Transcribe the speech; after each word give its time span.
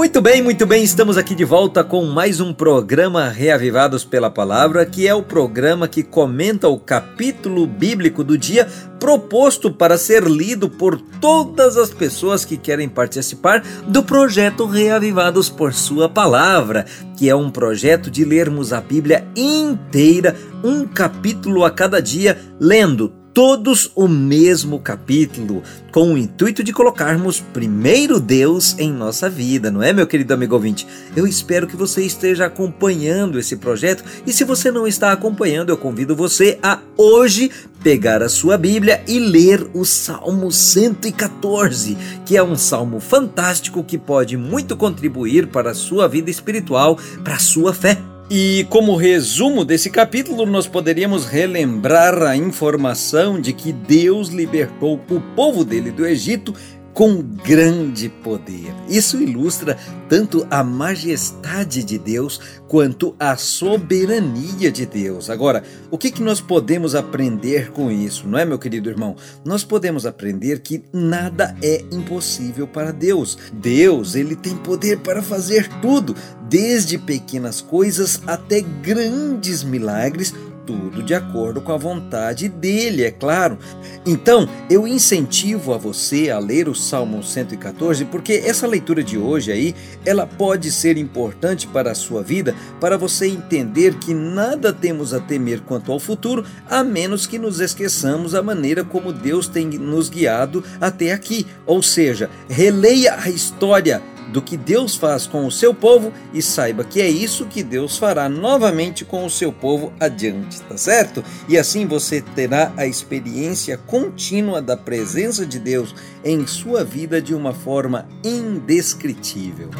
Muito 0.00 0.22
bem, 0.22 0.40
muito 0.40 0.66
bem, 0.66 0.82
estamos 0.82 1.18
aqui 1.18 1.34
de 1.34 1.44
volta 1.44 1.84
com 1.84 2.06
mais 2.06 2.40
um 2.40 2.54
programa 2.54 3.28
Reavivados 3.28 4.02
pela 4.02 4.30
Palavra, 4.30 4.86
que 4.86 5.06
é 5.06 5.12
o 5.12 5.22
programa 5.22 5.86
que 5.86 6.02
comenta 6.02 6.66
o 6.68 6.80
capítulo 6.80 7.66
bíblico 7.66 8.24
do 8.24 8.38
dia 8.38 8.66
proposto 8.98 9.70
para 9.70 9.98
ser 9.98 10.24
lido 10.24 10.70
por 10.70 10.98
todas 10.98 11.76
as 11.76 11.90
pessoas 11.90 12.46
que 12.46 12.56
querem 12.56 12.88
participar 12.88 13.62
do 13.86 14.02
projeto 14.02 14.64
Reavivados 14.64 15.50
por 15.50 15.74
Sua 15.74 16.08
Palavra, 16.08 16.86
que 17.18 17.28
é 17.28 17.36
um 17.36 17.50
projeto 17.50 18.10
de 18.10 18.24
lermos 18.24 18.72
a 18.72 18.80
Bíblia 18.80 19.28
inteira, 19.36 20.34
um 20.64 20.86
capítulo 20.86 21.62
a 21.62 21.70
cada 21.70 22.00
dia, 22.00 22.38
lendo 22.58 23.19
todos 23.32 23.90
o 23.94 24.08
mesmo 24.08 24.78
capítulo, 24.80 25.62
com 25.92 26.14
o 26.14 26.18
intuito 26.18 26.62
de 26.62 26.72
colocarmos 26.72 27.40
primeiro 27.40 28.18
Deus 28.20 28.76
em 28.78 28.92
nossa 28.92 29.28
vida, 29.28 29.70
não 29.70 29.82
é, 29.82 29.92
meu 29.92 30.06
querido 30.06 30.34
amigo 30.34 30.54
ouvinte? 30.54 30.86
Eu 31.14 31.26
espero 31.26 31.66
que 31.66 31.76
você 31.76 32.04
esteja 32.04 32.46
acompanhando 32.46 33.38
esse 33.38 33.56
projeto 33.56 34.04
e 34.26 34.32
se 34.32 34.44
você 34.44 34.70
não 34.70 34.86
está 34.86 35.12
acompanhando, 35.12 35.70
eu 35.70 35.76
convido 35.76 36.14
você 36.16 36.58
a 36.62 36.78
hoje 36.96 37.50
pegar 37.82 38.22
a 38.22 38.28
sua 38.28 38.58
Bíblia 38.58 39.02
e 39.06 39.18
ler 39.18 39.68
o 39.72 39.84
Salmo 39.84 40.52
114, 40.52 41.96
que 42.26 42.36
é 42.36 42.42
um 42.42 42.56
salmo 42.56 43.00
fantástico 43.00 43.82
que 43.82 43.96
pode 43.96 44.36
muito 44.36 44.76
contribuir 44.76 45.46
para 45.46 45.70
a 45.70 45.74
sua 45.74 46.06
vida 46.06 46.30
espiritual, 46.30 46.98
para 47.24 47.34
a 47.34 47.38
sua 47.38 47.72
fé. 47.72 47.98
E 48.32 48.64
como 48.70 48.94
resumo 48.94 49.64
desse 49.64 49.90
capítulo, 49.90 50.46
nós 50.46 50.64
poderíamos 50.64 51.26
relembrar 51.26 52.22
a 52.22 52.36
informação 52.36 53.40
de 53.40 53.52
que 53.52 53.72
Deus 53.72 54.28
libertou 54.28 55.00
o 55.10 55.20
povo 55.34 55.64
dele 55.64 55.90
do 55.90 56.06
Egito 56.06 56.54
com 56.92 57.22
grande 57.22 58.08
poder. 58.08 58.74
Isso 58.88 59.20
ilustra 59.20 59.78
tanto 60.08 60.46
a 60.50 60.62
majestade 60.64 61.84
de 61.84 61.98
Deus 61.98 62.40
quanto 62.66 63.14
a 63.18 63.36
soberania 63.36 64.70
de 64.70 64.84
Deus. 64.86 65.30
Agora, 65.30 65.62
o 65.90 65.96
que, 65.96 66.10
que 66.10 66.22
nós 66.22 66.40
podemos 66.40 66.94
aprender 66.94 67.70
com 67.70 67.90
isso, 67.90 68.26
não 68.28 68.38
é, 68.38 68.44
meu 68.44 68.58
querido 68.58 68.88
irmão? 68.88 69.16
Nós 69.44 69.64
podemos 69.64 70.04
aprender 70.04 70.60
que 70.60 70.82
nada 70.92 71.56
é 71.62 71.84
impossível 71.92 72.66
para 72.66 72.92
Deus. 72.92 73.38
Deus, 73.52 74.14
ele 74.14 74.34
tem 74.34 74.56
poder 74.56 74.98
para 74.98 75.22
fazer 75.22 75.68
tudo, 75.80 76.14
desde 76.48 76.98
pequenas 76.98 77.60
coisas 77.60 78.20
até 78.26 78.60
grandes 78.60 79.62
milagres 79.62 80.34
tudo 80.66 81.02
de 81.02 81.14
acordo 81.14 81.60
com 81.60 81.72
a 81.72 81.76
vontade 81.76 82.48
dele, 82.48 83.04
é 83.04 83.10
claro. 83.10 83.58
Então, 84.06 84.48
eu 84.68 84.86
incentivo 84.86 85.74
a 85.74 85.78
você 85.78 86.30
a 86.30 86.38
ler 86.38 86.68
o 86.68 86.74
Salmo 86.74 87.22
114, 87.22 88.04
porque 88.06 88.42
essa 88.44 88.66
leitura 88.66 89.02
de 89.02 89.18
hoje 89.18 89.52
aí, 89.52 89.74
ela 90.04 90.26
pode 90.26 90.70
ser 90.70 90.96
importante 90.96 91.66
para 91.66 91.92
a 91.92 91.94
sua 91.94 92.22
vida, 92.22 92.54
para 92.80 92.96
você 92.96 93.26
entender 93.26 93.94
que 93.94 94.14
nada 94.14 94.72
temos 94.72 95.12
a 95.12 95.20
temer 95.20 95.60
quanto 95.60 95.92
ao 95.92 95.98
futuro, 95.98 96.44
a 96.68 96.82
menos 96.82 97.26
que 97.26 97.38
nos 97.38 97.60
esqueçamos 97.60 98.34
a 98.34 98.42
maneira 98.42 98.84
como 98.84 99.12
Deus 99.12 99.48
tem 99.48 99.66
nos 99.66 100.08
guiado 100.08 100.64
até 100.80 101.12
aqui. 101.12 101.46
Ou 101.66 101.82
seja, 101.82 102.30
releia 102.48 103.16
a 103.16 103.28
história 103.28 104.02
do 104.30 104.40
que 104.40 104.56
Deus 104.56 104.94
faz 104.94 105.26
com 105.26 105.46
o 105.46 105.50
seu 105.50 105.74
povo 105.74 106.12
e 106.32 106.40
saiba 106.40 106.84
que 106.84 107.00
é 107.00 107.08
isso 107.08 107.46
que 107.46 107.62
Deus 107.62 107.98
fará 107.98 108.28
novamente 108.28 109.04
com 109.04 109.24
o 109.24 109.30
seu 109.30 109.52
povo 109.52 109.92
adiante, 109.98 110.60
tá 110.62 110.76
certo? 110.76 111.22
E 111.48 111.58
assim 111.58 111.86
você 111.86 112.20
terá 112.20 112.72
a 112.76 112.86
experiência 112.86 113.76
contínua 113.76 114.62
da 114.62 114.76
presença 114.76 115.44
de 115.44 115.58
Deus 115.58 115.94
em 116.24 116.46
sua 116.46 116.84
vida 116.84 117.20
de 117.20 117.34
uma 117.34 117.52
forma 117.52 118.06
indescritível. 118.24 119.70